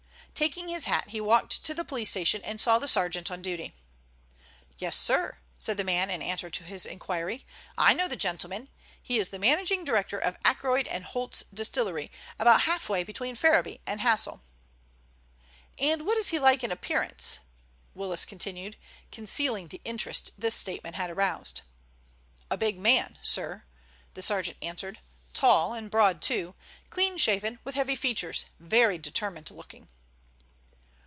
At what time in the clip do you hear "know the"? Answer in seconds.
7.93-8.15